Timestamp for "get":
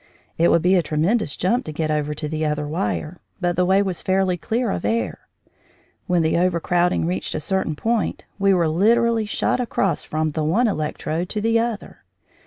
1.71-1.91